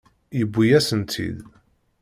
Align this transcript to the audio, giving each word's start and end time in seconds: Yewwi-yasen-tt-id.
Yewwi-yasen-tt-id. 0.37 1.37